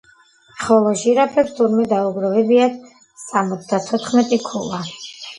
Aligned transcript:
ხოლო 0.59 0.91
ჟირაფებს 1.01 1.51
თურმე 1.59 1.83
დაუგროვებიათ 1.91 2.79
სამოცდათოთხმეტი 3.25 4.41
ქულა. 4.47 4.81